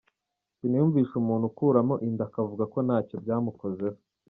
[0.57, 3.97] Siniyumvisha umuntu ukuramo inda akavuga ko ntacyo byamukozeho.